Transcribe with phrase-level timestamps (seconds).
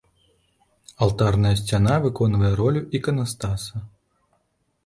[1.07, 3.75] Алтарная сцяна выконвае ролю іканастаса.